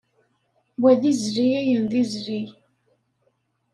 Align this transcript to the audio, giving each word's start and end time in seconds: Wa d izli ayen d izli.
Wa 0.81 0.91
d 1.01 1.03
izli 1.11 1.47
ayen 1.59 1.83
d 1.91 1.93
izli. 2.01 2.41